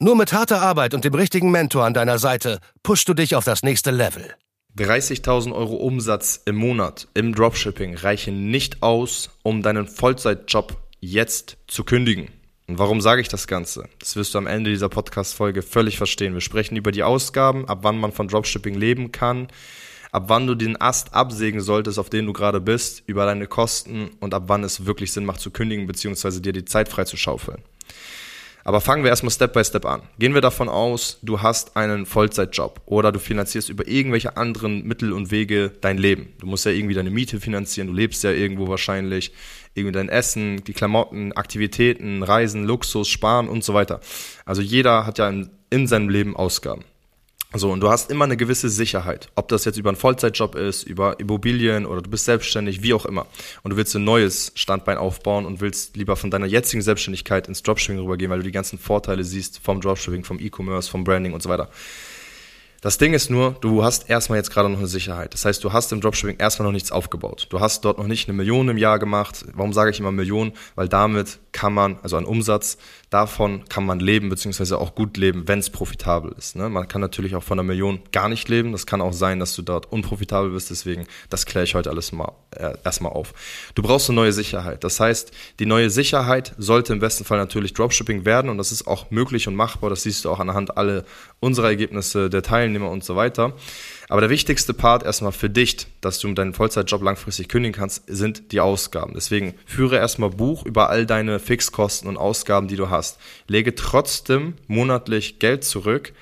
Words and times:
Nur 0.00 0.16
mit 0.16 0.32
harter 0.32 0.60
Arbeit 0.60 0.92
und 0.92 1.04
dem 1.04 1.14
richtigen 1.14 1.52
Mentor 1.52 1.84
an 1.84 1.94
deiner 1.94 2.18
Seite 2.18 2.58
pushst 2.82 3.08
du 3.08 3.14
dich 3.14 3.36
auf 3.36 3.44
das 3.44 3.62
nächste 3.62 3.92
Level. 3.92 4.34
30.000 4.76 5.54
Euro 5.54 5.76
Umsatz 5.76 6.42
im 6.46 6.56
Monat 6.56 7.06
im 7.14 7.32
Dropshipping 7.32 7.94
reichen 7.94 8.50
nicht 8.50 8.82
aus, 8.82 9.30
um 9.44 9.62
deinen 9.62 9.86
Vollzeitjob 9.86 10.76
jetzt 10.98 11.58
zu 11.68 11.84
kündigen. 11.84 12.28
Und 12.66 12.80
warum 12.80 13.00
sage 13.00 13.20
ich 13.20 13.28
das 13.28 13.46
Ganze? 13.46 13.88
Das 14.00 14.16
wirst 14.16 14.34
du 14.34 14.38
am 14.38 14.48
Ende 14.48 14.70
dieser 14.70 14.88
Podcast-Folge 14.88 15.62
völlig 15.62 15.96
verstehen. 15.96 16.34
Wir 16.34 16.40
sprechen 16.40 16.74
über 16.74 16.90
die 16.90 17.04
Ausgaben, 17.04 17.68
ab 17.68 17.80
wann 17.82 17.98
man 17.98 18.10
von 18.10 18.26
Dropshipping 18.26 18.74
leben 18.74 19.12
kann, 19.12 19.46
ab 20.10 20.24
wann 20.26 20.48
du 20.48 20.56
den 20.56 20.80
Ast 20.80 21.14
absägen 21.14 21.60
solltest, 21.60 22.00
auf 22.00 22.10
dem 22.10 22.26
du 22.26 22.32
gerade 22.32 22.60
bist, 22.60 23.04
über 23.06 23.26
deine 23.26 23.46
Kosten 23.46 24.10
und 24.18 24.34
ab 24.34 24.44
wann 24.48 24.64
es 24.64 24.86
wirklich 24.86 25.12
Sinn 25.12 25.24
macht 25.24 25.40
zu 25.40 25.52
kündigen, 25.52 25.86
beziehungsweise 25.86 26.40
dir 26.40 26.52
die 26.52 26.64
Zeit 26.64 26.88
frei 26.88 27.04
zu 27.04 27.16
schaufeln. 27.16 27.62
Aber 28.64 28.80
fangen 28.80 29.04
wir 29.04 29.10
erstmal 29.10 29.30
Step 29.30 29.52
by 29.52 29.62
Step 29.62 29.84
an. 29.84 30.02
Gehen 30.18 30.32
wir 30.32 30.40
davon 30.40 30.70
aus, 30.70 31.18
du 31.22 31.42
hast 31.42 31.76
einen 31.76 32.06
Vollzeitjob 32.06 32.80
oder 32.86 33.12
du 33.12 33.18
finanzierst 33.18 33.68
über 33.68 33.86
irgendwelche 33.86 34.38
anderen 34.38 34.86
Mittel 34.86 35.12
und 35.12 35.30
Wege 35.30 35.70
dein 35.82 35.98
Leben. 35.98 36.32
Du 36.38 36.46
musst 36.46 36.64
ja 36.64 36.72
irgendwie 36.72 36.94
deine 36.94 37.10
Miete 37.10 37.40
finanzieren, 37.40 37.88
du 37.88 37.92
lebst 37.92 38.24
ja 38.24 38.30
irgendwo 38.30 38.66
wahrscheinlich, 38.68 39.32
irgendwie 39.74 39.92
dein 39.92 40.08
Essen, 40.08 40.64
die 40.64 40.72
Klamotten, 40.72 41.32
Aktivitäten, 41.32 42.22
Reisen, 42.22 42.64
Luxus, 42.64 43.08
Sparen 43.08 43.48
und 43.48 43.62
so 43.62 43.74
weiter. 43.74 44.00
Also 44.46 44.62
jeder 44.62 45.04
hat 45.04 45.18
ja 45.18 45.28
in, 45.28 45.50
in 45.68 45.86
seinem 45.86 46.08
Leben 46.08 46.34
Ausgaben. 46.34 46.84
So, 47.56 47.70
und 47.70 47.78
du 47.80 47.88
hast 47.88 48.10
immer 48.10 48.24
eine 48.24 48.36
gewisse 48.36 48.68
Sicherheit. 48.68 49.28
Ob 49.36 49.46
das 49.46 49.64
jetzt 49.64 49.78
über 49.78 49.88
einen 49.88 49.96
Vollzeitjob 49.96 50.56
ist, 50.56 50.82
über 50.82 51.20
Immobilien 51.20 51.86
oder 51.86 52.02
du 52.02 52.10
bist 52.10 52.24
selbstständig, 52.24 52.82
wie 52.82 52.92
auch 52.94 53.06
immer. 53.06 53.26
Und 53.62 53.70
du 53.70 53.76
willst 53.76 53.94
ein 53.94 54.02
neues 54.02 54.50
Standbein 54.56 54.98
aufbauen 54.98 55.46
und 55.46 55.60
willst 55.60 55.96
lieber 55.96 56.16
von 56.16 56.32
deiner 56.32 56.46
jetzigen 56.46 56.82
Selbstständigkeit 56.82 57.46
ins 57.46 57.62
Dropshipping 57.62 58.00
rübergehen, 58.00 58.28
weil 58.32 58.38
du 58.38 58.44
die 58.44 58.50
ganzen 58.50 58.76
Vorteile 58.76 59.22
siehst 59.22 59.60
vom 59.62 59.80
Dropshipping, 59.80 60.24
vom 60.24 60.40
E-Commerce, 60.40 60.90
vom 60.90 61.04
Branding 61.04 61.32
und 61.32 61.44
so 61.44 61.48
weiter. 61.48 61.68
Das 62.84 62.98
Ding 62.98 63.14
ist 63.14 63.30
nur, 63.30 63.56
du 63.62 63.82
hast 63.82 64.10
erstmal 64.10 64.36
jetzt 64.36 64.50
gerade 64.50 64.68
noch 64.68 64.76
eine 64.76 64.86
Sicherheit. 64.86 65.32
Das 65.32 65.46
heißt, 65.46 65.64
du 65.64 65.72
hast 65.72 65.90
im 65.92 66.02
Dropshipping 66.02 66.36
erstmal 66.36 66.68
noch 66.68 66.72
nichts 66.74 66.92
aufgebaut. 66.92 67.46
Du 67.48 67.58
hast 67.60 67.82
dort 67.82 67.96
noch 67.96 68.06
nicht 68.06 68.28
eine 68.28 68.36
Million 68.36 68.68
im 68.68 68.76
Jahr 68.76 68.98
gemacht. 68.98 69.46
Warum 69.54 69.72
sage 69.72 69.90
ich 69.90 70.00
immer 70.00 70.12
Million? 70.12 70.52
Weil 70.74 70.90
damit 70.90 71.38
kann 71.52 71.72
man, 71.72 71.98
also 72.02 72.18
ein 72.18 72.26
Umsatz, 72.26 72.76
davon 73.08 73.64
kann 73.70 73.86
man 73.86 74.00
leben, 74.00 74.28
beziehungsweise 74.28 74.76
auch 74.76 74.94
gut 74.94 75.16
leben, 75.16 75.48
wenn 75.48 75.60
es 75.60 75.70
profitabel 75.70 76.34
ist. 76.36 76.56
Ne? 76.56 76.68
Man 76.68 76.86
kann 76.86 77.00
natürlich 77.00 77.34
auch 77.36 77.42
von 77.42 77.58
einer 77.58 77.66
Million 77.66 78.00
gar 78.12 78.28
nicht 78.28 78.50
leben. 78.50 78.72
Das 78.72 78.84
kann 78.84 79.00
auch 79.00 79.14
sein, 79.14 79.38
dass 79.38 79.56
du 79.56 79.62
dort 79.62 79.90
unprofitabel 79.90 80.50
bist. 80.50 80.68
Deswegen, 80.68 81.06
das 81.30 81.46
kläre 81.46 81.64
ich 81.64 81.74
heute 81.74 81.88
alles 81.88 82.12
mal 82.12 82.32
erstmal 82.84 83.12
auf. 83.12 83.32
Du 83.74 83.82
brauchst 83.82 84.08
eine 84.08 84.16
neue 84.16 84.32
Sicherheit. 84.32 84.84
Das 84.84 85.00
heißt, 85.00 85.32
die 85.58 85.66
neue 85.66 85.90
Sicherheit 85.90 86.54
sollte 86.58 86.92
im 86.92 87.00
besten 87.00 87.24
Fall 87.24 87.38
natürlich 87.38 87.74
Dropshipping 87.74 88.24
werden 88.24 88.50
und 88.50 88.58
das 88.58 88.72
ist 88.72 88.86
auch 88.86 89.10
möglich 89.10 89.48
und 89.48 89.54
machbar. 89.54 89.90
Das 89.90 90.02
siehst 90.02 90.24
du 90.24 90.30
auch 90.30 90.40
anhand 90.40 90.76
alle 90.76 91.04
unserer 91.40 91.68
Ergebnisse 91.68 92.30
der 92.30 92.42
Teilnehmer 92.42 92.64
Teilnehmer 92.64 92.90
und 92.90 93.04
so 93.04 93.16
weiter. 93.16 93.52
Aber 94.08 94.20
der 94.20 94.30
wichtigste 94.30 94.74
Part 94.74 95.02
erstmal 95.02 95.32
für 95.32 95.50
dich, 95.50 95.86
dass 96.00 96.18
du 96.18 96.32
deinen 96.32 96.54
Vollzeitjob 96.54 97.02
langfristig 97.02 97.48
kündigen 97.48 97.74
kannst, 97.74 98.04
sind 98.06 98.52
die 98.52 98.60
Ausgaben. 98.60 99.12
Deswegen 99.14 99.54
führe 99.66 99.96
erstmal 99.96 100.30
Buch 100.30 100.64
über 100.64 100.90
all 100.90 101.06
deine 101.06 101.38
Fixkosten 101.38 102.08
und 102.08 102.16
Ausgaben, 102.16 102.68
die 102.68 102.76
du 102.76 102.90
hast. 102.90 103.18
Lege 103.48 103.74
trotzdem 103.74 104.54
monatlich 104.66 105.38
Geld 105.38 105.64
zurück, 105.64 106.12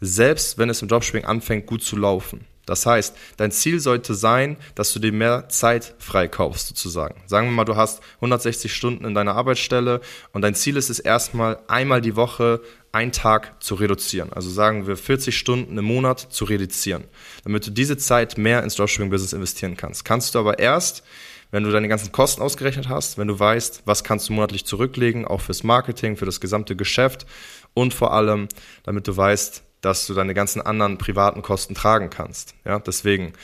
selbst 0.00 0.58
wenn 0.58 0.70
es 0.70 0.82
im 0.82 0.88
Dropshipping 0.88 1.24
anfängt 1.24 1.66
gut 1.66 1.82
zu 1.82 1.96
laufen. 1.96 2.46
Das 2.66 2.86
heißt, 2.86 3.16
dein 3.36 3.50
Ziel 3.50 3.80
sollte 3.80 4.14
sein, 4.14 4.56
dass 4.74 4.92
du 4.92 5.00
dir 5.00 5.12
mehr 5.12 5.48
Zeit 5.48 5.94
freikaufst, 5.98 6.68
sozusagen. 6.68 7.20
Sagen 7.26 7.48
wir 7.48 7.52
mal, 7.52 7.64
du 7.64 7.76
hast 7.76 8.02
160 8.16 8.72
Stunden 8.72 9.04
in 9.04 9.14
deiner 9.14 9.34
Arbeitsstelle 9.34 10.00
und 10.32 10.42
dein 10.42 10.54
Ziel 10.54 10.76
ist 10.76 10.88
es 10.88 11.00
erstmal 11.00 11.58
einmal 11.66 12.00
die 12.00 12.14
Woche 12.14 12.60
einen 12.92 13.10
Tag 13.10 13.62
zu 13.62 13.74
reduzieren. 13.74 14.32
Also 14.32 14.50
sagen 14.50 14.86
wir 14.86 14.96
40 14.96 15.36
Stunden 15.36 15.76
im 15.76 15.84
Monat 15.84 16.20
zu 16.20 16.44
reduzieren, 16.44 17.04
damit 17.42 17.66
du 17.66 17.70
diese 17.70 17.96
Zeit 17.96 18.38
mehr 18.38 18.62
ins 18.62 18.76
Dropshipping-Business 18.76 19.32
investieren 19.32 19.76
kannst. 19.76 20.04
Kannst 20.04 20.34
du 20.34 20.38
aber 20.38 20.58
erst, 20.58 21.02
wenn 21.50 21.64
du 21.64 21.70
deine 21.70 21.88
ganzen 21.88 22.12
Kosten 22.12 22.42
ausgerechnet 22.42 22.88
hast, 22.88 23.18
wenn 23.18 23.28
du 23.28 23.38
weißt, 23.38 23.82
was 23.86 24.04
kannst 24.04 24.28
du 24.28 24.34
monatlich 24.34 24.66
zurücklegen, 24.66 25.26
auch 25.26 25.40
fürs 25.40 25.64
Marketing, 25.64 26.16
für 26.16 26.26
das 26.26 26.40
gesamte 26.40 26.76
Geschäft 26.76 27.26
und 27.74 27.92
vor 27.92 28.12
allem, 28.12 28.48
damit 28.84 29.08
du 29.08 29.16
weißt, 29.16 29.62
dass 29.82 30.06
du 30.06 30.14
deine 30.14 30.32
ganzen 30.32 30.62
anderen 30.62 30.96
privaten 30.96 31.42
Kosten 31.42 31.74
tragen 31.74 32.08
kannst. 32.08 32.54
Ja, 32.64 32.78
deswegen, 32.78 33.34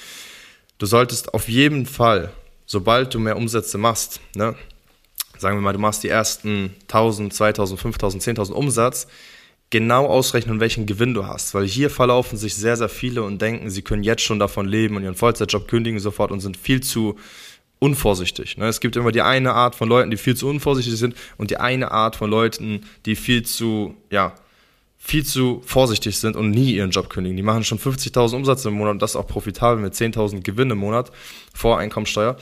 du 0.78 0.86
solltest 0.86 1.34
auf 1.34 1.48
jeden 1.48 1.84
Fall, 1.84 2.32
sobald 2.64 3.12
du 3.12 3.18
mehr 3.18 3.36
Umsätze 3.36 3.76
machst, 3.76 4.20
ne, 4.34 4.54
sagen 5.36 5.58
wir 5.58 5.60
mal, 5.60 5.72
du 5.72 5.78
machst 5.78 6.02
die 6.02 6.08
ersten 6.08 6.74
1000, 6.82 7.34
2000, 7.34 7.80
5000, 7.80 8.22
10.000 8.22 8.52
Umsatz, 8.52 9.08
genau 9.70 10.06
ausrechnen, 10.06 10.60
welchen 10.60 10.86
Gewinn 10.86 11.14
du 11.14 11.26
hast. 11.26 11.54
Weil 11.54 11.66
hier 11.66 11.90
verlaufen 11.90 12.38
sich 12.38 12.54
sehr, 12.54 12.76
sehr 12.76 12.88
viele 12.88 13.22
und 13.22 13.42
denken, 13.42 13.70
sie 13.70 13.82
können 13.82 14.02
jetzt 14.02 14.22
schon 14.22 14.38
davon 14.38 14.66
leben 14.66 14.96
und 14.96 15.02
ihren 15.02 15.14
Vollzeitjob 15.14 15.68
kündigen 15.68 16.00
sofort 16.00 16.30
und 16.30 16.40
sind 16.40 16.56
viel 16.56 16.80
zu 16.80 17.16
unvorsichtig. 17.80 18.56
Ne? 18.56 18.66
Es 18.66 18.80
gibt 18.80 18.96
immer 18.96 19.12
die 19.12 19.22
eine 19.22 19.54
Art 19.54 19.74
von 19.74 19.88
Leuten, 19.88 20.10
die 20.10 20.16
viel 20.16 20.36
zu 20.36 20.48
unvorsichtig 20.48 20.96
sind 20.96 21.16
und 21.36 21.50
die 21.50 21.58
eine 21.58 21.90
Art 21.90 22.16
von 22.16 22.30
Leuten, 22.30 22.80
die 23.06 23.14
viel 23.14 23.44
zu, 23.44 23.94
ja, 24.10 24.34
viel 24.98 25.24
zu 25.24 25.62
vorsichtig 25.64 26.18
sind 26.18 26.36
und 26.36 26.50
nie 26.50 26.72
ihren 26.72 26.90
Job 26.90 27.08
kündigen. 27.08 27.36
Die 27.36 27.42
machen 27.42 27.64
schon 27.64 27.78
50.000 27.78 28.34
Umsatz 28.34 28.64
im 28.64 28.74
Monat 28.74 28.92
und 28.92 29.02
das 29.02 29.16
auch 29.16 29.26
profitabel 29.26 29.82
mit 29.82 29.94
10.000 29.94 30.42
Gewinn 30.42 30.70
im 30.70 30.78
Monat 30.78 31.12
vor 31.54 31.78
Einkommensteuer. 31.78 32.36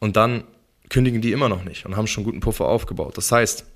Und 0.00 0.16
dann 0.16 0.44
kündigen 0.88 1.20
die 1.20 1.32
immer 1.32 1.48
noch 1.48 1.64
nicht 1.64 1.84
und 1.86 1.96
haben 1.96 2.06
schon 2.06 2.24
guten 2.24 2.40
Puffer 2.40 2.66
aufgebaut. 2.66 3.16
Das 3.16 3.30
heißt, 3.30 3.66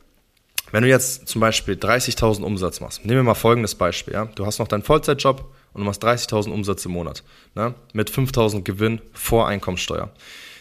wenn 0.70 0.82
du 0.82 0.88
jetzt 0.88 1.28
zum 1.28 1.40
Beispiel 1.40 1.74
30.000 1.74 2.42
Umsatz 2.42 2.80
machst, 2.80 3.04
nehmen 3.04 3.18
wir 3.18 3.24
mal 3.24 3.34
folgendes 3.34 3.74
Beispiel. 3.74 4.14
Ja? 4.14 4.24
Du 4.34 4.46
hast 4.46 4.58
noch 4.58 4.68
deinen 4.68 4.82
Vollzeitjob 4.82 5.44
und 5.74 5.80
du 5.80 5.84
machst 5.84 6.02
30.000 6.02 6.50
Umsatz 6.50 6.86
im 6.86 6.92
Monat 6.92 7.22
ne? 7.54 7.74
mit 7.92 8.10
5.000 8.10 8.62
Gewinn 8.62 9.02
vor 9.12 9.46
Einkommensteuer. 9.46 10.10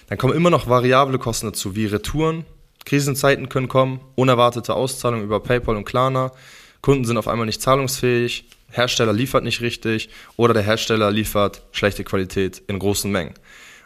Dann 0.08 0.18
kommen 0.18 0.36
immer 0.36 0.50
noch 0.50 0.68
variable 0.68 1.18
Kosten 1.18 1.48
dazu, 1.48 1.76
wie 1.76 1.86
Retouren, 1.86 2.46
Krisenzeiten 2.84 3.48
können 3.48 3.70
kommen, 3.70 4.02
unerwartete 4.16 4.74
Auszahlungen 4.74 5.24
über 5.24 5.40
PayPal 5.40 5.78
und 5.78 5.86
Klarna, 5.86 6.34
Kunden 6.82 7.06
sind 7.06 7.18
auf 7.18 7.28
einmal 7.28 7.46
nicht 7.46 7.62
zahlungsfähig, 7.62 8.46
Hersteller 8.72 9.14
liefert 9.14 9.44
nicht 9.44 9.62
richtig 9.62 10.10
oder 10.38 10.54
der 10.54 10.64
Hersteller 10.64 11.12
liefert 11.12 11.62
schlechte 11.72 12.04
Qualität 12.04 12.62
in 12.68 12.80
großen 12.80 13.12
Mengen. 13.12 13.34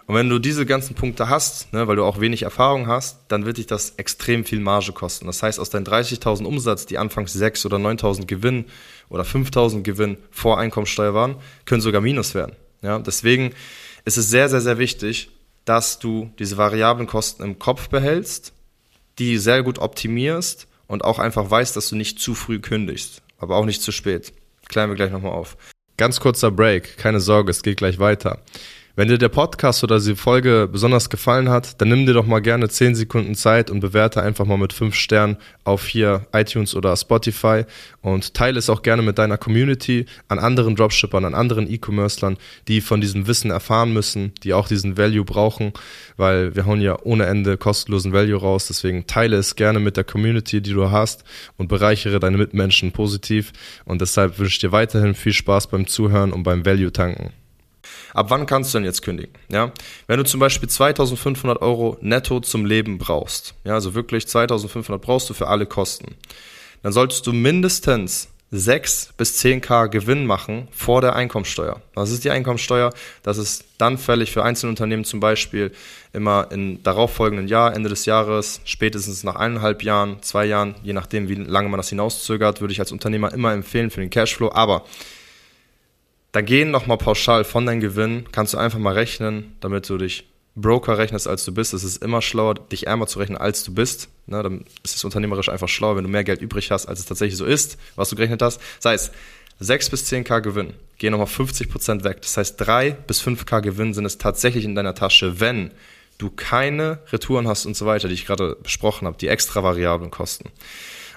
Und 0.07 0.13
wenn 0.13 0.29
du 0.29 0.37
diese 0.37 0.67
ganzen 0.67 0.93
Punkte 0.95 1.29
hast, 1.29 1.73
ne, 1.73 1.87
weil 1.87 1.95
du 1.95 2.03
auch 2.03 2.19
wenig 2.19 2.43
Erfahrung 2.43 2.87
hast, 2.87 3.21
dann 3.27 3.45
wird 3.45 3.57
dich 3.57 3.65
das 3.65 3.95
extrem 3.97 4.45
viel 4.45 4.59
Marge 4.59 4.91
kosten. 4.91 5.25
Das 5.25 5.41
heißt, 5.41 5.59
aus 5.59 5.71
deinen 5.71 5.85
30.000 5.85 6.45
Umsatz, 6.45 6.85
die 6.85 6.99
anfangs 6.99 7.35
6.000 7.35 7.65
oder 7.65 7.77
9.000 7.77 8.25
Gewinn 8.27 8.65
oder 9.09 9.23
5.000 9.23 9.81
Gewinn 9.81 10.17
vor 10.29 10.59
Einkommensteuer 10.59 11.15
waren, 11.15 11.37
können 11.65 11.81
sogar 11.81 12.01
Minus 12.01 12.35
werden. 12.35 12.55
Ja, 12.83 12.99
deswegen 12.99 13.53
ist 14.05 14.17
es 14.17 14.29
sehr, 14.29 14.47
sehr, 14.47 14.61
sehr 14.61 14.77
wichtig, 14.77 15.31
dass 15.65 15.97
du 15.97 16.29
diese 16.37 16.57
variablen 16.57 17.07
Kosten 17.07 17.41
im 17.41 17.57
Kopf 17.57 17.89
behältst, 17.89 18.53
die 19.17 19.39
sehr 19.39 19.63
gut 19.63 19.79
optimierst 19.79 20.67
und 20.87 21.03
auch 21.03 21.19
einfach 21.19 21.49
weißt, 21.49 21.75
dass 21.75 21.89
du 21.89 21.95
nicht 21.95 22.19
zu 22.19 22.35
früh 22.35 22.59
kündigst, 22.59 23.21
aber 23.37 23.55
auch 23.55 23.65
nicht 23.65 23.81
zu 23.81 23.91
spät. 23.91 24.33
Klären 24.67 24.89
wir 24.89 24.95
gleich 24.95 25.11
nochmal 25.11 25.33
auf. 25.33 25.57
Ganz 25.97 26.19
kurzer 26.19 26.51
Break, 26.51 26.97
keine 26.97 27.19
Sorge, 27.19 27.51
es 27.51 27.63
geht 27.63 27.77
gleich 27.77 27.99
weiter. 27.99 28.41
Wenn 28.97 29.09
dir 29.09 29.17
der 29.17 29.27
Podcast 29.27 29.83
oder 29.83 29.99
die 29.99 30.15
Folge 30.15 30.69
besonders 30.71 31.09
gefallen 31.09 31.49
hat, 31.49 31.81
dann 31.81 31.89
nimm 31.89 32.05
dir 32.05 32.13
doch 32.13 32.25
mal 32.25 32.39
gerne 32.39 32.69
10 32.69 32.95
Sekunden 32.95 33.35
Zeit 33.35 33.69
und 33.69 33.81
bewerte 33.81 34.21
einfach 34.21 34.45
mal 34.45 34.57
mit 34.57 34.71
5 34.71 34.95
Sternen 34.95 35.35
auf 35.65 35.85
hier 35.85 36.27
iTunes 36.31 36.73
oder 36.75 36.95
Spotify 36.95 37.65
und 38.01 38.33
teile 38.33 38.57
es 38.57 38.69
auch 38.69 38.83
gerne 38.83 39.01
mit 39.01 39.17
deiner 39.17 39.37
Community 39.37 40.05
an 40.29 40.39
anderen 40.39 40.77
Dropshippern, 40.77 41.25
an 41.25 41.35
anderen 41.35 41.69
E-Commercern, 41.69 42.37
die 42.69 42.79
von 42.79 43.01
diesem 43.01 43.27
Wissen 43.27 43.51
erfahren 43.51 43.91
müssen, 43.91 44.31
die 44.43 44.53
auch 44.53 44.69
diesen 44.69 44.97
Value 44.97 45.25
brauchen, 45.25 45.73
weil 46.15 46.55
wir 46.55 46.65
hauen 46.65 46.79
ja 46.79 46.97
ohne 47.03 47.25
Ende 47.25 47.57
kostenlosen 47.57 48.13
Value 48.13 48.39
raus. 48.39 48.67
Deswegen 48.67 49.07
teile 49.07 49.35
es 49.35 49.57
gerne 49.57 49.81
mit 49.81 49.97
der 49.97 50.05
Community, 50.05 50.61
die 50.61 50.71
du 50.71 50.89
hast 50.89 51.25
und 51.57 51.67
bereichere 51.67 52.21
deine 52.21 52.37
Mitmenschen 52.37 52.93
positiv. 52.93 53.51
Und 53.83 53.99
deshalb 53.99 54.39
wünsche 54.39 54.53
ich 54.53 54.59
dir 54.59 54.71
weiterhin 54.71 55.15
viel 55.15 55.33
Spaß 55.33 55.67
beim 55.67 55.85
Zuhören 55.85 56.31
und 56.31 56.43
beim 56.43 56.65
Value 56.65 56.93
tanken. 56.93 57.33
Ab 58.13 58.27
wann 58.29 58.45
kannst 58.45 58.73
du 58.73 58.77
denn 58.77 58.85
jetzt 58.85 59.01
kündigen? 59.01 59.33
Ja, 59.49 59.71
wenn 60.07 60.17
du 60.17 60.23
zum 60.25 60.39
Beispiel 60.39 60.69
2500 60.69 61.61
Euro 61.61 61.97
netto 62.01 62.39
zum 62.39 62.65
Leben 62.65 62.97
brauchst, 62.97 63.55
ja, 63.63 63.73
also 63.73 63.93
wirklich 63.93 64.27
2500 64.27 65.01
brauchst 65.01 65.29
du 65.29 65.33
für 65.33 65.47
alle 65.47 65.65
Kosten, 65.65 66.15
dann 66.83 66.93
solltest 66.93 67.25
du 67.27 67.33
mindestens 67.33 68.29
6 68.51 69.13
bis 69.17 69.43
10k 69.43 69.89
Gewinn 69.89 70.25
machen 70.25 70.67
vor 70.71 71.01
der 71.01 71.15
Einkommensteuer. 71.15 71.81
Was 71.93 72.11
ist 72.11 72.23
die 72.23 72.29
Einkommensteuer? 72.29 72.93
Das 73.23 73.37
ist 73.37 73.65
dann 73.77 73.97
fällig 73.97 74.31
für 74.31 74.43
Einzelunternehmen 74.43 75.03
zum 75.03 75.19
Beispiel 75.19 75.71
immer 76.13 76.47
im 76.51 76.81
darauffolgenden 76.83 77.47
Jahr, 77.47 77.75
Ende 77.75 77.89
des 77.89 78.05
Jahres, 78.05 78.61
spätestens 78.63 79.23
nach 79.23 79.35
eineinhalb 79.35 79.83
Jahren, 79.83 80.21
zwei 80.21 80.45
Jahren, 80.45 80.75
je 80.83 80.93
nachdem, 80.93 81.27
wie 81.27 81.35
lange 81.35 81.69
man 81.69 81.79
das 81.79 81.89
hinauszögert, 81.89 82.61
würde 82.61 82.71
ich 82.71 82.79
als 82.79 82.91
Unternehmer 82.91 83.33
immer 83.33 83.51
empfehlen 83.51 83.89
für 83.89 83.99
den 83.99 84.09
Cashflow. 84.09 84.51
Aber 84.53 84.85
da 86.35 86.41
gehen 86.41 86.69
nochmal 86.69 86.97
pauschal 86.97 87.45
von 87.45 87.65
deinem 87.65 87.79
Gewinn, 87.79 88.25
kannst 88.33 88.53
du 88.53 88.57
einfach 88.57 88.77
mal 88.77 88.93
rechnen, 88.93 89.55
damit 89.61 89.87
du 89.87 89.97
dich 89.97 90.25
Broker 90.57 90.97
rechnest, 90.97 91.29
als 91.29 91.45
du 91.45 91.53
bist. 91.53 91.73
Es 91.73 91.85
ist 91.85 92.03
immer 92.03 92.21
schlauer, 92.21 92.55
dich 92.55 92.87
ärmer 92.87 93.07
zu 93.07 93.19
rechnen, 93.19 93.37
als 93.37 93.63
du 93.63 93.73
bist. 93.73 94.09
Ne, 94.25 94.43
dann 94.43 94.65
ist 94.83 94.97
es 94.97 95.05
unternehmerisch 95.05 95.47
einfach 95.47 95.69
schlauer, 95.69 95.95
wenn 95.95 96.03
du 96.03 96.09
mehr 96.09 96.25
Geld 96.25 96.41
übrig 96.41 96.71
hast, 96.71 96.87
als 96.87 96.99
es 96.99 97.05
tatsächlich 97.05 97.37
so 97.37 97.45
ist, 97.45 97.77
was 97.95 98.09
du 98.09 98.17
gerechnet 98.17 98.41
hast. 98.41 98.59
Sei 98.79 98.93
es 98.95 99.11
6 99.59 99.91
bis 99.91 100.11
10k 100.11 100.41
Gewinn, 100.41 100.73
gehen 100.97 101.11
nochmal 101.11 101.27
50% 101.27 102.03
weg. 102.03 102.21
Das 102.21 102.35
heißt, 102.35 102.59
3 102.59 102.91
bis 102.91 103.21
5k 103.21 103.61
Gewinn 103.61 103.93
sind 103.93 104.03
es 104.03 104.17
tatsächlich 104.17 104.65
in 104.65 104.75
deiner 104.75 104.93
Tasche, 104.93 105.39
wenn 105.39 105.71
du 106.17 106.29
keine 106.29 106.99
Retouren 107.13 107.47
hast 107.47 107.65
und 107.65 107.77
so 107.77 107.85
weiter, 107.85 108.09
die 108.09 108.13
ich 108.13 108.25
gerade 108.25 108.57
besprochen 108.61 109.07
habe, 109.07 109.17
die 109.17 109.29
extra 109.29 109.63
variablen 109.63 110.11
Kosten. 110.11 110.49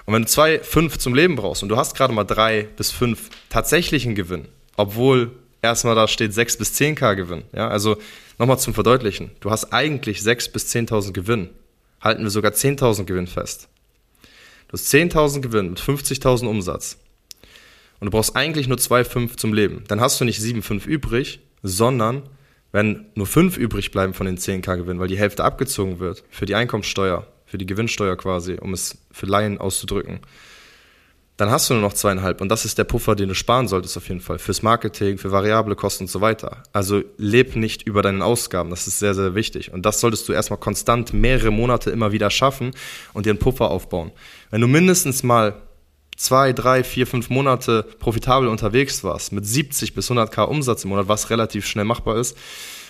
Und 0.05 0.13
wenn 0.13 0.21
du 0.21 0.29
2, 0.29 0.59
5 0.59 0.97
zum 0.97 1.13
Leben 1.13 1.35
brauchst 1.35 1.61
und 1.61 1.67
du 1.67 1.75
hast 1.75 1.97
gerade 1.97 2.13
mal 2.13 2.23
3 2.23 2.69
bis 2.77 2.91
5 2.91 3.29
tatsächlichen 3.49 4.15
Gewinn, 4.15 4.47
obwohl 4.79 5.31
erstmal 5.61 5.95
da 5.95 6.07
steht 6.07 6.33
6 6.33 6.57
bis 6.57 6.73
10k 6.73 7.15
Gewinn, 7.15 7.43
ja, 7.53 7.67
also 7.67 7.97
Nochmal 8.39 8.57
zum 8.57 8.73
Verdeutlichen. 8.73 9.31
Du 9.41 9.51
hast 9.51 9.73
eigentlich 9.73 10.19
6.000 10.19 10.53
bis 10.53 10.73
10.000 10.73 11.11
Gewinn. 11.11 11.49
Halten 11.99 12.23
wir 12.23 12.29
sogar 12.29 12.53
10.000 12.53 13.03
Gewinn 13.03 13.27
fest. 13.27 13.67
Du 14.69 14.73
hast 14.73 14.87
10.000 14.93 15.41
Gewinn 15.41 15.71
mit 15.71 15.81
50.000 15.81 16.47
Umsatz. 16.47 16.97
Und 17.99 18.05
du 18.05 18.11
brauchst 18.11 18.37
eigentlich 18.37 18.69
nur 18.69 18.77
2,5 18.77 19.35
zum 19.35 19.53
Leben. 19.53 19.83
Dann 19.89 19.99
hast 19.99 20.21
du 20.21 20.25
nicht 20.25 20.39
7,5 20.39 20.85
übrig, 20.85 21.41
sondern 21.63 22.23
wenn 22.71 23.07
nur 23.15 23.27
5 23.27 23.57
übrig 23.57 23.91
bleiben 23.91 24.13
von 24.13 24.25
den 24.25 24.37
10k 24.37 24.77
Gewinn, 24.77 25.01
weil 25.01 25.09
die 25.09 25.17
Hälfte 25.17 25.43
abgezogen 25.43 25.99
wird 25.99 26.23
für 26.29 26.45
die 26.45 26.55
Einkommenssteuer, 26.55 27.27
für 27.45 27.57
die 27.57 27.65
Gewinnsteuer 27.65 28.15
quasi, 28.15 28.53
um 28.53 28.71
es 28.73 28.97
für 29.11 29.25
Laien 29.25 29.57
auszudrücken, 29.57 30.21
dann 31.39 31.51
hast 31.51 31.69
du 31.69 31.73
nur 31.73 31.81
noch 31.81 31.93
zweieinhalb. 31.93 32.41
Und 32.41 32.49
das 32.49 32.65
ist 32.65 32.77
der 32.77 32.83
Puffer, 32.83 33.15
den 33.15 33.29
du 33.29 33.33
sparen 33.33 33.69
solltest 33.69 33.95
auf 33.95 34.09
jeden 34.09 34.19
Fall. 34.19 34.39
Fürs 34.39 34.61
Marketing, 34.61 35.17
für 35.17 35.31
variable 35.31 35.77
Kosten 35.77 36.03
und 36.03 36.09
so 36.09 36.19
weiter. 36.19 36.63
Also 36.73 37.01
leb 37.15 37.55
nicht 37.55 37.83
über 37.83 38.01
deinen 38.01 38.21
Ausgaben. 38.21 38.69
Das 38.69 38.87
ist 38.87 38.99
sehr, 38.99 39.13
sehr 39.13 39.35
wichtig. 39.35 39.71
Und 39.71 39.85
das 39.85 40.01
solltest 40.01 40.27
du 40.27 40.33
erstmal 40.33 40.59
konstant 40.59 41.13
mehrere 41.13 41.49
Monate 41.49 41.91
immer 41.91 42.11
wieder 42.11 42.29
schaffen 42.29 42.71
und 43.13 43.25
dir 43.25 43.29
einen 43.29 43.39
Puffer 43.39 43.71
aufbauen. 43.71 44.11
Wenn 44.51 44.59
du 44.59 44.67
mindestens 44.67 45.23
mal 45.23 45.61
zwei, 46.17 46.51
drei, 46.51 46.83
vier, 46.83 47.07
fünf 47.07 47.29
Monate 47.29 47.85
profitabel 47.99 48.49
unterwegs 48.49 49.05
warst, 49.05 49.31
mit 49.31 49.47
70 49.47 49.93
bis 49.93 50.11
100k 50.11 50.41
Umsatz 50.41 50.83
im 50.83 50.89
Monat, 50.89 51.07
was 51.07 51.29
relativ 51.29 51.65
schnell 51.65 51.85
machbar 51.85 52.17
ist, 52.17 52.37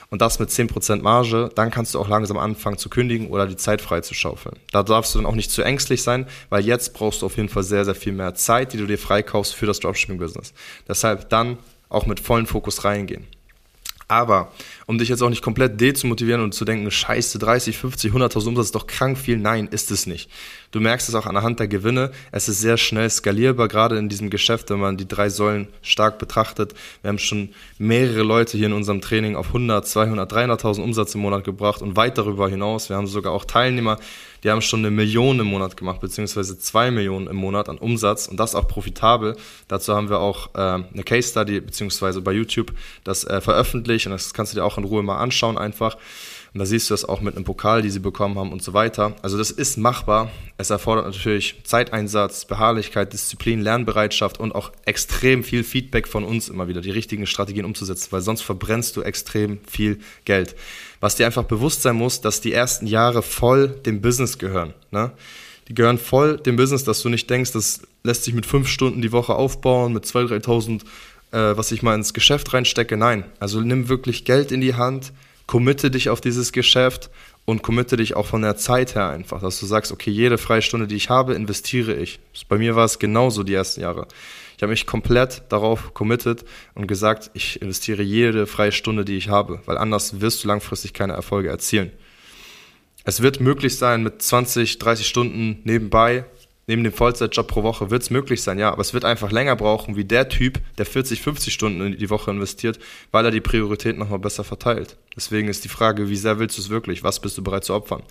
und 0.10 0.22
das 0.22 0.40
mit 0.40 0.50
10% 0.50 1.02
Marge, 1.02 1.50
dann 1.56 1.72
kannst 1.72 1.94
du 1.94 2.00
auch 2.00 2.08
langsam 2.08 2.38
anfangen 2.38 2.78
zu 2.78 2.90
kündigen 2.90 3.30
oder 3.30 3.46
die 3.46 3.58
Zeit 3.58 3.82
frei 3.82 4.02
zu 4.02 4.14
schaufeln. 4.14 4.58
Da 4.72 4.84
darfst 4.84 5.14
du 5.14 5.20
dann 5.20 5.26
auch 5.26 5.36
nicht 5.36 5.52
zu 5.52 5.62
ängstlich 5.62 6.02
sein, 6.02 6.28
weil 6.50 6.66
jetzt 6.66 6.94
brauchst 6.94 7.22
du 7.22 7.28
auf 7.28 7.38
jeden 7.38 7.50
Fall 7.50 7.64
sehr, 7.64 7.86
sehr 7.86 7.96
viel 7.96 8.14
mehr 8.14 8.34
Zeit, 8.34 8.74
die 8.74 8.78
du 8.78 8.88
dir 8.88 8.98
freikaufst 8.98 9.54
für 9.54 9.66
das 9.66 9.80
Dropshipping-Business. 9.80 10.54
Deshalb 10.88 11.30
dann 11.30 11.58
auch 11.90 12.06
mit 12.06 12.20
vollen 12.20 12.48
Fokus 12.48 12.84
reingehen. 12.84 13.28
Aber 14.08 14.52
um 14.90 14.98
dich 14.98 15.08
jetzt 15.08 15.22
auch 15.22 15.30
nicht 15.30 15.44
komplett 15.44 15.80
dezumotivieren 15.80 16.42
und 16.42 16.56
zu 16.56 16.66
denken, 16.66 16.90
scheiße, 16.90 17.38
30, 17.38 17.78
50, 17.78 18.12
100.000 18.12 18.48
Umsatz 18.48 18.66
ist 18.66 18.76
doch 18.76 18.88
krank 18.88 19.20
viel. 19.20 19.38
Nein, 19.38 19.68
ist 19.68 19.92
es 19.92 20.08
nicht. 20.08 20.32
Du 20.72 20.80
merkst 20.80 21.08
es 21.08 21.14
auch 21.14 21.28
anhand 21.28 21.60
der 21.60 21.68
Gewinne. 21.68 22.10
Es 22.32 22.50
ist 22.50 22.60
sehr 22.60 22.76
schnell 22.76 23.08
skalierbar, 23.08 23.68
gerade 23.68 24.00
in 24.00 24.10
diesem 24.10 24.32
Geschäft, 24.32 24.72
wenn 24.72 24.80
man 24.80 24.98
die 24.98 25.08
drei 25.08 25.30
Säulen 25.30 25.68
stark 25.84 26.18
betrachtet. 26.18 26.74
Wir 27.04 27.10
haben 27.10 27.20
schon 27.20 27.50
mehrere 27.78 28.24
Leute 28.24 28.58
hier 28.58 28.66
in 28.66 28.74
unserem 28.74 29.00
Training 29.00 29.36
auf 29.36 29.48
100, 29.48 29.88
200, 29.88 30.34
300.000 30.34 30.82
Umsatz 30.82 31.14
im 31.14 31.22
Monat 31.22 31.44
gebracht 31.44 31.84
und 31.84 31.96
weit 31.96 32.18
darüber 32.18 32.50
hinaus. 32.50 32.90
Wir 32.90 32.96
haben 32.96 33.06
sogar 33.06 33.32
auch 33.32 33.46
Teilnehmer, 33.46 34.00
die 34.44 34.50
haben 34.50 34.62
schon 34.62 34.80
eine 34.80 34.92
Million 34.92 35.40
im 35.40 35.48
Monat 35.48 35.76
gemacht, 35.76 36.00
beziehungsweise 36.00 36.58
zwei 36.58 36.92
Millionen 36.92 37.28
im 37.28 37.36
Monat 37.36 37.68
an 37.68 37.78
Umsatz 37.78 38.28
und 38.28 38.40
das 38.40 38.56
auch 38.56 38.68
profitabel. 38.68 39.36
Dazu 39.68 39.96
haben 39.96 40.10
wir 40.10 40.20
auch 40.20 40.56
äh, 40.56 40.60
eine 40.60 41.04
Case 41.04 41.30
Study, 41.30 41.60
beziehungsweise 41.60 42.22
bei 42.22 42.32
YouTube 42.32 42.72
das 43.04 43.24
äh, 43.26 43.42
veröffentlicht 43.42 44.06
und 44.08 44.14
das 44.14 44.34
kannst 44.34 44.54
du 44.54 44.58
dir 44.58 44.66
auch 44.66 44.78
in 44.80 44.86
Ruhe 44.86 45.04
mal 45.04 45.18
anschauen 45.18 45.58
einfach. 45.58 45.98
Und 46.54 46.60
da 46.60 46.66
siehst 46.66 46.90
du 46.90 46.94
das 46.94 47.06
auch 47.06 47.22
mit 47.22 47.36
einem 47.36 47.46
Pokal, 47.46 47.84
die 47.84 47.92
sie 47.92 48.00
bekommen 48.00 48.40
haben 48.40 48.52
und 48.52 48.64
so 48.64 48.74
weiter. 48.74 49.16
Also 49.22 49.38
das 49.38 49.52
ist 49.52 49.78
machbar. 49.78 50.32
Es 50.58 50.72
erfordert 50.72 51.06
natürlich 51.06 51.62
Zeiteinsatz, 51.64 52.46
Beharrlichkeit, 52.46 53.14
Disziplin, 53.14 53.62
Lernbereitschaft 53.62 54.40
und 54.40 54.54
auch 54.56 54.72
extrem 54.86 55.44
viel 55.44 55.64
Feedback 55.64 56.08
von 56.08 56.24
uns 56.24 56.50
immer 56.50 56.68
wieder, 56.68 56.82
die 56.82 56.90
richtigen 56.90 57.28
Strategien 57.28 57.66
umzusetzen, 57.66 58.08
weil 58.12 58.22
sonst 58.22 58.42
verbrennst 58.42 58.98
du 58.98 59.04
extrem 59.04 59.60
viel 59.70 60.00
Geld. 60.26 60.56
Was 61.00 61.16
dir 61.16 61.28
einfach 61.28 61.44
bewusst 61.44 61.84
sein 61.84 61.96
muss, 61.96 62.22
dass 62.22 62.42
die 62.42 62.52
ersten 62.52 62.88
Jahre 62.88 63.22
voll 63.22 63.68
dem 63.68 64.02
Business 64.02 64.40
gehören. 64.40 64.74
Ne? 64.90 65.12
Die 65.68 65.76
gehören 65.76 66.00
voll 66.00 66.38
dem 66.38 66.56
Business, 66.56 66.84
dass 66.84 67.04
du 67.04 67.10
nicht 67.10 67.30
denkst, 67.30 67.52
das 67.52 67.82
lässt 68.04 68.24
sich 68.24 68.34
mit 68.34 68.48
fünf 68.48 68.68
Stunden 68.68 69.04
die 69.04 69.12
Woche 69.12 69.36
aufbauen, 69.36 69.94
mit 69.94 70.06
2.000, 70.06 70.44
3.000 70.44 70.82
äh, 71.32 71.38
was 71.56 71.72
ich 71.72 71.82
mal 71.82 71.96
ins 71.96 72.14
Geschäft 72.14 72.54
reinstecke. 72.54 72.98
Nein, 72.98 73.26
also 73.40 73.62
nimm 73.62 73.90
wirklich 73.90 74.26
Geld 74.26 74.52
in 74.52 74.62
die 74.62 74.76
Hand, 74.76 75.14
committe 75.48 75.92
dich 75.92 76.10
auf 76.10 76.22
dieses 76.22 76.52
Geschäft 76.52 77.10
und 77.46 77.64
committe 77.64 77.98
dich 77.98 78.16
auch 78.16 78.28
von 78.28 78.44
der 78.44 78.58
Zeit 78.58 78.96
her 78.96 79.10
einfach, 79.10 79.42
dass 79.42 79.60
du 79.60 79.66
sagst, 79.66 79.92
okay, 79.92 80.12
jede 80.12 80.38
freie 80.38 80.62
Stunde, 80.62 80.88
die 80.88 80.96
ich 80.96 81.10
habe, 81.10 81.34
investiere 81.34 81.96
ich. 81.96 82.20
Bei 82.48 82.58
mir 82.58 82.76
war 82.76 82.86
es 82.86 83.00
genauso 83.00 83.44
die 83.44 83.56
ersten 83.56 83.82
Jahre. 83.82 84.08
Ich 84.56 84.62
habe 84.62 84.72
mich 84.72 84.86
komplett 84.86 85.44
darauf 85.50 85.94
committed 85.94 86.44
und 86.76 86.86
gesagt, 86.86 87.32
ich 87.34 87.62
investiere 87.62 88.04
jede 88.04 88.46
freie 88.46 88.72
Stunde, 88.72 89.06
die 89.06 89.18
ich 89.18 89.30
habe, 89.30 89.62
weil 89.66 89.78
anders 89.78 90.22
wirst 90.22 90.44
du 90.44 90.48
langfristig 90.48 90.94
keine 90.94 91.14
Erfolge 91.14 91.50
erzielen. 91.50 91.92
Es 93.06 93.22
wird 93.22 93.40
möglich 93.40 93.78
sein, 93.78 94.04
mit 94.04 94.22
20, 94.22 94.78
30 94.78 95.08
Stunden 95.08 95.62
nebenbei 95.64 96.26
neben 96.70 96.84
dem 96.84 96.94
Vollzeitjob 96.94 97.48
pro 97.48 97.64
Woche 97.64 97.90
wird 97.90 98.04
es 98.04 98.12
möglich 98.12 98.44
sein, 98.44 98.60
ja, 98.60 98.72
aber 98.72 98.82
es 98.82 98.94
wird 98.94 99.04
einfach 99.04 99.32
länger 99.32 99.56
brauchen, 99.56 99.96
wie 99.96 100.06
der 100.06 100.30
Typ, 100.30 100.60
der 100.78 100.86
40, 100.86 101.20
50 101.20 101.52
Stunden 101.52 101.82
in 101.82 101.98
die 101.98 102.12
Woche 102.12 102.30
investiert, 102.30 102.78
weil 103.12 103.26
er 103.26 103.32
die 103.32 103.42
Priorität 103.42 103.98
nochmal 103.98 104.20
besser 104.20 104.44
verteilt. 104.44 104.96
Deswegen 105.16 105.48
ist 105.48 105.64
die 105.64 105.68
Frage, 105.68 106.10
wie 106.10 106.16
sehr 106.16 106.38
willst 106.38 106.60
du 106.60 106.62
es 106.62 106.70
wirklich? 106.70 107.04
Was 107.04 107.20
bist 107.20 107.36
du 107.40 107.44
bereit 107.44 107.64
zu 107.64 107.74
opfern? 107.74 108.04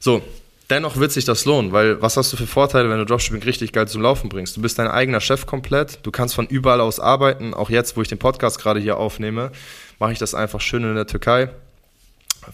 So, 0.00 0.20
dennoch 0.68 0.98
wird 0.98 1.12
sich 1.12 1.24
das 1.24 1.46
lohnen, 1.46 1.72
weil 1.72 2.02
was 2.02 2.18
hast 2.18 2.30
du 2.30 2.36
für 2.36 2.46
Vorteile, 2.46 2.90
wenn 2.90 2.98
du 2.98 3.06
Dropshipping 3.06 3.42
richtig 3.42 3.72
geil 3.72 3.88
zum 3.88 4.02
Laufen 4.02 4.28
bringst? 4.28 4.54
Du 4.54 4.60
bist 4.60 4.78
dein 4.78 4.88
eigener 4.88 5.22
Chef 5.22 5.46
komplett, 5.46 6.00
du 6.02 6.10
kannst 6.10 6.34
von 6.34 6.46
überall 6.46 6.82
aus 6.82 7.00
arbeiten, 7.00 7.54
auch 7.54 7.70
jetzt, 7.70 7.96
wo 7.96 8.02
ich 8.02 8.08
den 8.08 8.18
Podcast 8.18 8.60
gerade 8.60 8.80
hier 8.80 8.98
aufnehme, 8.98 9.50
mache 9.98 10.12
ich 10.12 10.18
das 10.18 10.34
einfach 10.34 10.60
schön 10.60 10.84
in 10.84 10.94
der 10.94 11.06
Türkei, 11.06 11.48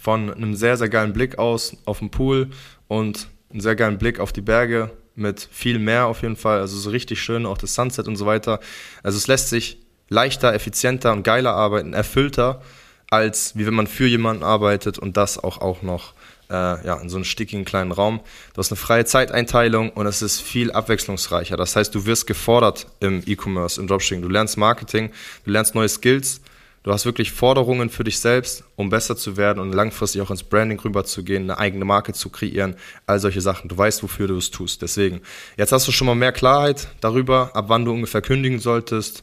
von 0.00 0.32
einem 0.32 0.54
sehr, 0.54 0.76
sehr 0.76 0.88
geilen 0.88 1.12
Blick 1.12 1.38
aus 1.38 1.76
auf 1.86 1.98
den 1.98 2.12
Pool 2.12 2.50
und 2.86 3.26
einen 3.50 3.60
sehr 3.60 3.74
geilen 3.74 3.98
Blick 3.98 4.20
auf 4.20 4.32
die 4.32 4.40
Berge, 4.40 4.92
mit 5.14 5.48
viel 5.50 5.78
mehr 5.78 6.06
auf 6.06 6.22
jeden 6.22 6.36
Fall. 6.36 6.60
Also 6.60 6.76
so 6.78 6.90
richtig 6.90 7.22
schön, 7.22 7.46
auch 7.46 7.58
das 7.58 7.74
Sunset 7.74 8.08
und 8.08 8.16
so 8.16 8.26
weiter. 8.26 8.60
Also 9.02 9.16
es 9.16 9.26
lässt 9.26 9.48
sich 9.48 9.78
leichter, 10.08 10.54
effizienter 10.54 11.12
und 11.12 11.22
geiler 11.22 11.54
arbeiten, 11.54 11.92
erfüllter, 11.92 12.62
als 13.10 13.56
wie 13.56 13.66
wenn 13.66 13.74
man 13.74 13.86
für 13.86 14.06
jemanden 14.06 14.42
arbeitet 14.42 14.98
und 14.98 15.16
das 15.16 15.42
auch, 15.42 15.58
auch 15.60 15.82
noch 15.82 16.14
äh, 16.50 16.86
ja, 16.86 16.94
in 17.00 17.08
so 17.08 17.16
einem 17.16 17.24
stickigen 17.24 17.64
kleinen 17.64 17.92
Raum. 17.92 18.20
Du 18.52 18.58
hast 18.58 18.70
eine 18.70 18.76
freie 18.76 19.04
Zeiteinteilung 19.04 19.90
und 19.90 20.06
es 20.06 20.22
ist 20.22 20.40
viel 20.40 20.72
abwechslungsreicher. 20.72 21.56
Das 21.56 21.76
heißt, 21.76 21.94
du 21.94 22.06
wirst 22.06 22.26
gefordert 22.26 22.86
im 23.00 23.22
E-Commerce, 23.26 23.80
im 23.80 23.86
Dropshipping. 23.86 24.22
Du 24.22 24.28
lernst 24.28 24.56
Marketing, 24.56 25.10
du 25.44 25.50
lernst 25.50 25.74
neue 25.74 25.88
Skills 25.88 26.40
Du 26.84 26.92
hast 26.92 27.06
wirklich 27.06 27.32
Forderungen 27.32 27.88
für 27.88 28.04
dich 28.04 28.18
selbst, 28.18 28.62
um 28.76 28.90
besser 28.90 29.16
zu 29.16 29.38
werden 29.38 29.58
und 29.58 29.72
langfristig 29.72 30.20
auch 30.20 30.30
ins 30.30 30.42
Branding 30.42 30.78
rüberzugehen, 30.78 31.44
eine 31.44 31.58
eigene 31.58 31.86
Marke 31.86 32.12
zu 32.12 32.28
kreieren, 32.28 32.76
all 33.06 33.18
solche 33.18 33.40
Sachen. 33.40 33.68
Du 33.68 33.78
weißt, 33.78 34.02
wofür 34.02 34.28
du 34.28 34.36
es 34.36 34.50
tust. 34.50 34.82
Deswegen, 34.82 35.22
jetzt 35.56 35.72
hast 35.72 35.88
du 35.88 35.92
schon 35.92 36.06
mal 36.06 36.14
mehr 36.14 36.32
Klarheit 36.32 36.88
darüber, 37.00 37.56
ab 37.56 37.64
wann 37.68 37.86
du 37.86 37.92
ungefähr 37.92 38.20
kündigen 38.20 38.58
solltest, 38.58 39.22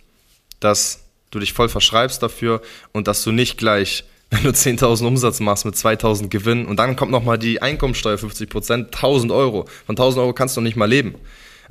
dass 0.59 1.03
du 1.29 1.37
dich 1.37 1.53
voll 1.53 1.69
verschreibst 1.69 2.23
dafür 2.23 2.61
und 2.93 3.07
dass 3.07 3.23
du 3.23 3.31
nicht 3.31 3.59
gleich, 3.59 4.05
wenn 4.31 4.41
du 4.43 4.49
10.000 4.49 5.05
Umsatz 5.05 5.39
machst 5.39 5.63
mit 5.63 5.75
2.000 5.75 6.29
Gewinn 6.29 6.65
und 6.65 6.77
dann 6.77 6.95
kommt 6.95 7.11
nochmal 7.11 7.37
die 7.37 7.61
Einkommensteuer 7.61 8.17
50 8.17 8.49
Prozent, 8.49 8.95
1.000 8.95 9.31
Euro. 9.31 9.67
Von 9.85 9.95
1.000 9.95 10.17
Euro 10.17 10.33
kannst 10.33 10.57
du 10.57 10.61
nicht 10.61 10.77
mal 10.77 10.89
leben. 10.89 11.13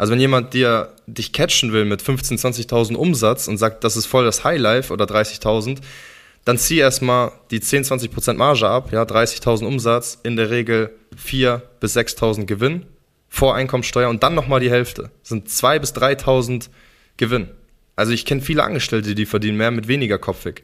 Also 0.00 0.12
wenn 0.12 0.20
jemand 0.20 0.54
dir 0.54 0.94
dich 1.06 1.30
catchen 1.34 1.74
will 1.74 1.84
mit 1.84 2.00
15.000, 2.00 2.70
20.000 2.70 2.94
Umsatz 2.94 3.48
und 3.48 3.58
sagt, 3.58 3.84
das 3.84 3.98
ist 3.98 4.06
voll 4.06 4.24
das 4.24 4.44
Highlife 4.44 4.94
oder 4.94 5.04
30.000, 5.04 5.76
dann 6.46 6.56
zieh 6.56 6.78
erstmal 6.78 7.32
die 7.50 7.60
10, 7.60 7.84
20% 7.84 8.32
Marge 8.32 8.66
ab, 8.66 8.92
ja, 8.92 9.02
30.000 9.02 9.66
Umsatz, 9.66 10.18
in 10.22 10.36
der 10.36 10.48
Regel 10.48 10.90
4 11.18 11.60
bis 11.80 11.98
6.000 11.98 12.46
Gewinn 12.46 12.86
vor 13.28 13.54
Einkommensteuer 13.54 14.08
und 14.08 14.22
dann 14.22 14.34
nochmal 14.34 14.60
die 14.60 14.70
Hälfte. 14.70 15.10
Das 15.20 15.28
sind 15.28 15.50
2 15.50 15.78
bis 15.80 15.92
3.000 15.92 16.70
Gewinn. 17.18 17.50
Also 17.94 18.12
ich 18.12 18.24
kenne 18.24 18.40
viele 18.40 18.64
Angestellte, 18.64 19.14
die 19.14 19.26
verdienen 19.26 19.58
mehr 19.58 19.70
mit 19.70 19.86
weniger 19.86 20.16
Kopfweg. 20.16 20.62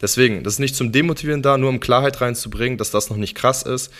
Deswegen, 0.00 0.42
das 0.42 0.54
ist 0.54 0.58
nicht 0.58 0.76
zum 0.76 0.92
Demotivieren 0.92 1.42
da, 1.42 1.58
nur 1.58 1.68
um 1.70 1.80
Klarheit 1.80 2.20
reinzubringen, 2.20 2.78
dass 2.78 2.90
das 2.90 3.10
noch 3.10 3.16
nicht 3.16 3.34
krass 3.34 3.62
ist. 3.62 3.90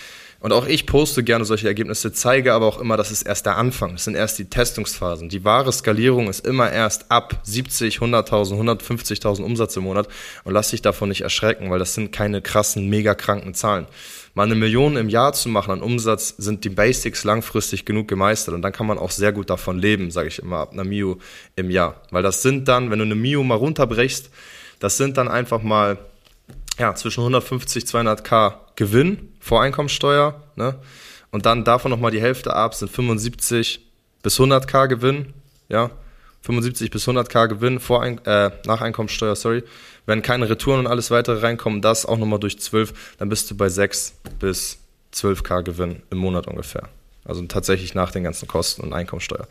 Und 0.41 0.55
auch 0.55 0.67
ich 0.67 0.87
poste 0.87 1.23
gerne 1.23 1.45
solche 1.45 1.69
Ergebnisse, 1.69 2.15
zeige 2.15 2.55
aber 2.55 2.65
auch 2.65 2.81
immer, 2.81 2.97
das 2.97 3.11
ist 3.11 3.23
erst 3.23 3.45
der 3.45 3.59
Anfang. 3.59 3.93
Das 3.93 4.05
sind 4.05 4.15
erst 4.15 4.39
die 4.39 4.47
Testungsphasen. 4.47 5.29
Die 5.29 5.45
wahre 5.45 5.71
Skalierung 5.71 6.31
ist 6.31 6.47
immer 6.47 6.73
erst 6.73 7.11
ab 7.11 7.41
70, 7.43 7.99
100.000, 7.99 8.55
150.000 8.55 9.43
Umsatz 9.43 9.77
im 9.77 9.83
Monat. 9.83 10.09
Und 10.45 10.55
lass 10.55 10.71
dich 10.71 10.81
davon 10.81 11.11
nicht 11.11 11.21
erschrecken, 11.21 11.71
weil 11.71 11.79
das 11.79 11.95
sind 11.95 12.11
keine 12.11 12.41
krassen, 12.41 12.89
mega 12.89 13.15
kranken 13.15 13.53
Zahlen. 13.53 13.87
Mal 14.33 14.45
eine 14.45 14.55
Million 14.55 14.97
im 14.97 15.11
Jahr 15.11 15.35
zu 15.35 15.51
machen 15.51 15.73
an 15.73 15.83
Umsatz, 15.83 16.35
sind 16.39 16.65
die 16.65 16.71
Basics 16.71 17.25
langfristig 17.25 17.85
genug 17.85 18.09
gemeistert. 18.09 18.55
Und 18.55 18.63
dann 18.63 18.73
kann 18.73 18.87
man 18.87 18.97
auch 18.97 19.11
sehr 19.11 19.33
gut 19.33 19.51
davon 19.51 19.79
leben, 19.79 20.11
sage 20.11 20.29
ich 20.29 20.39
immer, 20.39 20.59
ab 20.59 20.73
einer 20.73 20.85
Mio 20.85 21.19
im 21.55 21.71
Jahr. 21.71 22.01
Weil 22.13 22.23
das 22.23 22.41
sind 22.41 22.67
dann, 22.67 22.91
wenn 22.91 22.99
du 22.99 23.05
eine 23.05 23.15
Mio 23.15 23.43
mal 23.43 23.57
runterbrichst, 23.57 24.31
das 24.81 24.97
sind 24.97 25.17
dann 25.17 25.29
einfach 25.29 25.63
mal 25.63 25.99
ja, 26.79 26.95
zwischen 26.95 27.21
150, 27.21 27.85
200k 27.85 28.55
Gewinn 28.75 29.35
vor 29.39 29.63
Einkommensteuer, 29.63 30.43
ne? 30.57 30.79
Und 31.31 31.47
dann 31.47 31.65
davon 31.65 31.93
nochmal 31.93 32.11
die 32.11 32.21
Hälfte 32.21 32.55
ab, 32.55 32.75
sind 32.75 32.91
75 32.91 33.81
bis 34.23 34.41
100k 34.41 34.89
Gewinn, 34.89 35.33
ja? 35.69 35.91
75 36.43 36.91
bis 36.91 37.07
100k 37.07 37.49
Gewinn 37.49 37.79
vor 37.79 38.03
Ein 38.03 38.25
äh, 38.25 38.51
nach 38.65 38.81
Einkommensteuer, 38.81 39.37
sorry. 39.37 39.63
Wenn 40.07 40.23
keine 40.23 40.49
Retouren 40.49 40.81
und 40.81 40.87
alles 40.87 41.11
weitere 41.11 41.41
reinkommen, 41.41 41.83
das 41.83 42.07
auch 42.07 42.17
nochmal 42.17 42.41
durch 42.41 42.59
12, 42.59 43.17
dann 43.19 43.29
bist 43.29 43.51
du 43.51 43.57
bei 43.57 43.69
6 43.69 44.15
bis 44.39 44.79
12k 45.15 45.63
Gewinn 45.63 46.03
im 46.11 46.19
Monat 46.19 46.47
ungefähr. 46.47 46.89
Also 47.25 47.43
tatsächlich 47.45 47.95
nach 47.95 48.11
den 48.11 48.25
ganzen 48.25 48.49
Kosten 48.49 48.83
und 48.83 48.95
Einkommensteuer. 48.95 49.47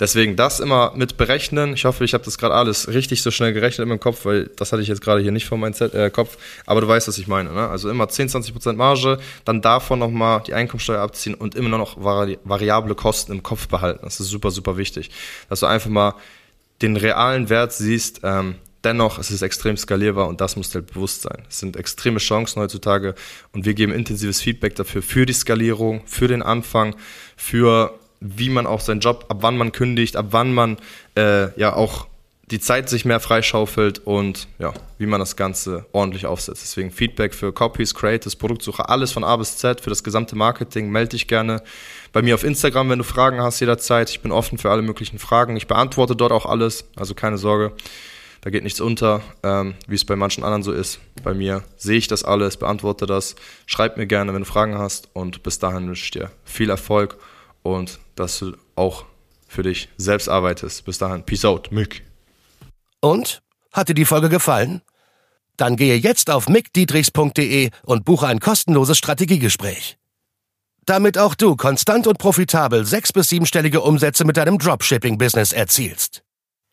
Deswegen 0.00 0.34
das 0.34 0.58
immer 0.58 0.92
mit 0.96 1.16
berechnen. 1.16 1.72
Ich 1.74 1.84
hoffe, 1.84 2.04
ich 2.04 2.14
habe 2.14 2.24
das 2.24 2.36
gerade 2.36 2.54
alles 2.54 2.88
richtig 2.88 3.22
so 3.22 3.30
schnell 3.30 3.52
gerechnet 3.52 3.84
in 3.84 3.88
meinem 3.88 4.00
Kopf, 4.00 4.24
weil 4.24 4.50
das 4.56 4.72
hatte 4.72 4.82
ich 4.82 4.88
jetzt 4.88 5.02
gerade 5.02 5.22
hier 5.22 5.30
nicht 5.30 5.46
vor 5.46 5.56
meinem 5.56 5.74
äh, 5.92 6.10
Kopf. 6.10 6.36
Aber 6.66 6.80
du 6.80 6.88
weißt, 6.88 7.06
was 7.06 7.18
ich 7.18 7.28
meine. 7.28 7.52
Ne? 7.52 7.68
Also 7.68 7.90
immer 7.90 8.08
10, 8.08 8.28
20% 8.28 8.72
Marge, 8.72 9.18
dann 9.44 9.62
davon 9.62 10.00
nochmal 10.00 10.42
die 10.46 10.54
Einkommensteuer 10.54 11.00
abziehen 11.00 11.34
und 11.34 11.54
immer 11.54 11.78
noch 11.78 12.02
vari 12.02 12.38
variable 12.42 12.96
Kosten 12.96 13.32
im 13.32 13.42
Kopf 13.42 13.68
behalten. 13.68 14.00
Das 14.02 14.18
ist 14.18 14.28
super, 14.28 14.50
super 14.50 14.76
wichtig. 14.76 15.10
Dass 15.48 15.60
du 15.60 15.66
einfach 15.66 15.90
mal 15.90 16.14
den 16.82 16.96
realen 16.96 17.48
Wert 17.48 17.72
siehst, 17.72 18.20
ähm, 18.24 18.56
Dennoch 18.84 19.18
ist 19.18 19.30
es 19.30 19.42
extrem 19.42 19.76
skalierbar 19.76 20.26
und 20.28 20.40
das 20.40 20.56
muss 20.56 20.70
dir 20.70 20.82
bewusst 20.82 21.22
sein. 21.22 21.42
Es 21.48 21.60
sind 21.60 21.76
extreme 21.76 22.18
Chancen 22.18 22.60
heutzutage 22.60 23.14
und 23.52 23.64
wir 23.64 23.74
geben 23.74 23.92
intensives 23.92 24.40
Feedback 24.40 24.74
dafür, 24.74 25.02
für 25.02 25.24
die 25.24 25.32
Skalierung, 25.32 26.02
für 26.06 26.26
den 26.26 26.42
Anfang, 26.42 26.96
für 27.36 27.98
wie 28.20 28.50
man 28.50 28.66
auch 28.66 28.80
seinen 28.80 29.00
Job, 29.00 29.26
ab 29.28 29.38
wann 29.40 29.56
man 29.56 29.72
kündigt, 29.72 30.16
ab 30.16 30.26
wann 30.30 30.52
man 30.54 30.78
äh, 31.16 31.58
ja 31.58 31.74
auch 31.74 32.06
die 32.52 32.60
Zeit 32.60 32.90
sich 32.90 33.04
mehr 33.04 33.18
freischaufelt 33.18 34.00
und 34.00 34.46
ja, 34.58 34.74
wie 34.98 35.06
man 35.06 35.20
das 35.20 35.36
Ganze 35.36 35.86
ordentlich 35.92 36.26
aufsetzt. 36.26 36.62
Deswegen 36.62 36.90
Feedback 36.90 37.34
für 37.34 37.52
Copies, 37.52 37.94
Creators, 37.94 38.36
Produktsuche, 38.36 38.88
alles 38.88 39.10
von 39.10 39.24
A 39.24 39.36
bis 39.36 39.56
Z 39.56 39.80
für 39.80 39.90
das 39.90 40.04
gesamte 40.04 40.36
Marketing. 40.36 40.90
Melde 40.90 41.10
dich 41.10 41.28
gerne 41.28 41.62
bei 42.12 42.20
mir 42.20 42.34
auf 42.34 42.44
Instagram, 42.44 42.90
wenn 42.90 42.98
du 42.98 43.04
Fragen 43.04 43.40
hast 43.40 43.60
jederzeit. 43.60 44.10
Ich 44.10 44.20
bin 44.20 44.32
offen 44.32 44.58
für 44.58 44.70
alle 44.70 44.82
möglichen 44.82 45.18
Fragen. 45.18 45.56
Ich 45.56 45.66
beantworte 45.66 46.14
dort 46.14 46.30
auch 46.30 46.44
alles, 46.44 46.84
also 46.94 47.14
keine 47.14 47.38
Sorge. 47.38 47.72
Da 48.42 48.50
geht 48.50 48.64
nichts 48.64 48.80
unter, 48.80 49.22
ähm, 49.44 49.76
wie 49.86 49.94
es 49.94 50.04
bei 50.04 50.16
manchen 50.16 50.42
anderen 50.42 50.64
so 50.64 50.72
ist. 50.72 50.98
Bei 51.22 51.32
mir 51.32 51.62
sehe 51.76 51.96
ich 51.96 52.08
das 52.08 52.24
alles, 52.24 52.56
beantworte 52.56 53.06
das. 53.06 53.36
Schreib 53.66 53.96
mir 53.96 54.06
gerne, 54.06 54.34
wenn 54.34 54.42
du 54.42 54.48
Fragen 54.48 54.76
hast. 54.76 55.08
Und 55.14 55.44
bis 55.44 55.60
dahin 55.60 55.86
wünsche 55.86 56.04
ich 56.04 56.10
dir 56.10 56.30
viel 56.44 56.68
Erfolg 56.68 57.18
und 57.62 58.00
dass 58.16 58.40
du 58.40 58.56
auch 58.74 59.04
für 59.46 59.62
dich 59.62 59.88
selbst 59.96 60.28
arbeitest. 60.28 60.84
Bis 60.84 60.98
dahin, 60.98 61.24
Peace 61.24 61.44
out, 61.44 61.70
Mick. 61.70 62.02
Und? 63.00 63.42
Hat 63.72 63.88
dir 63.88 63.94
die 63.94 64.04
Folge 64.04 64.28
gefallen? 64.28 64.82
Dann 65.56 65.76
gehe 65.76 65.96
jetzt 65.96 66.28
auf 66.28 66.48
mickdietrichs.de 66.48 67.70
und 67.84 68.04
buche 68.04 68.26
ein 68.26 68.40
kostenloses 68.40 68.98
Strategiegespräch. 68.98 69.98
Damit 70.84 71.16
auch 71.16 71.36
du 71.36 71.54
konstant 71.54 72.08
und 72.08 72.18
profitabel 72.18 72.84
sechs- 72.84 73.12
bis 73.12 73.28
siebenstellige 73.28 73.82
Umsätze 73.82 74.24
mit 74.24 74.36
deinem 74.36 74.58
Dropshipping-Business 74.58 75.52
erzielst. 75.52 76.21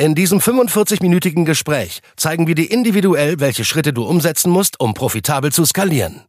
In 0.02 0.16
diesem 0.16 0.40
45-minütigen 0.40 1.44
Gespräch 1.44 2.00
zeigen 2.16 2.48
wir 2.48 2.56
dir 2.56 2.72
individuell, 2.72 3.42
welche 3.42 3.66
Schritte 3.66 3.92
du 3.92 4.06
umsetzen 4.06 4.50
musst, 4.50 4.80
um 4.80 4.94
profitabel 4.94 5.52
zu 5.52 5.66
skalieren. 5.66 6.24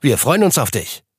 Wir 0.00 0.16
freuen 0.16 0.44
uns 0.44 0.58
auf 0.58 0.70
dich. 0.70 1.02